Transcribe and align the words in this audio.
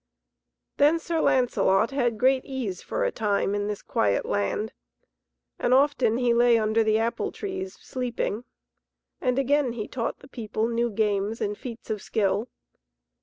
Then 0.77 0.97
Sir 0.97 1.19
Lancelot 1.21 1.91
had 1.91 2.17
great 2.17 2.43
ease 2.43 2.81
for 2.81 3.03
a 3.03 3.11
time 3.11 3.53
in 3.53 3.67
this 3.67 3.83
quiet 3.83 4.25
land, 4.25 4.73
and 5.59 5.75
often 5.75 6.17
he 6.17 6.33
lay 6.33 6.57
under 6.57 6.83
the 6.83 6.97
apple 6.97 7.31
trees 7.31 7.75
sleeping, 7.75 8.45
and 9.21 9.37
again 9.37 9.73
he 9.73 9.87
taught 9.87 10.17
the 10.17 10.27
people 10.27 10.67
new 10.67 10.89
games 10.89 11.39
and 11.39 11.55
feats 11.55 11.91
of 11.91 12.01
skill. 12.01 12.47